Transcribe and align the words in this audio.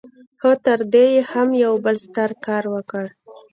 خو 0.39 0.51
تر 0.65 0.79
دې 0.93 1.05
يې 1.13 1.21
هم 1.31 1.49
يو 1.63 1.73
بل 1.85 1.95
ستر 2.05 2.29
کار 2.45 2.63
وکړ. 2.73 3.05